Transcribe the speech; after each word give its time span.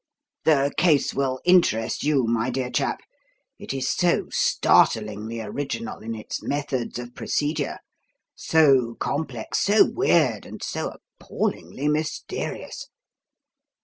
"The 0.45 0.71
case 0.79 1.13
will 1.13 1.39
interest 1.45 2.03
you, 2.03 2.23
my 2.25 2.49
dear 2.49 2.71
chap; 2.71 3.01
it 3.59 3.71
is 3.71 3.87
so 3.87 4.29
startlingly 4.31 5.41
original 5.41 5.99
in 5.99 6.15
its 6.15 6.41
methods 6.41 6.97
of 6.97 7.13
procedure, 7.13 7.77
so 8.33 8.95
complex, 8.95 9.59
so 9.59 9.85
weird, 9.87 10.43
and 10.47 10.59
so 10.63 10.95
appallingly 11.19 11.87
mysterious. 11.87 12.87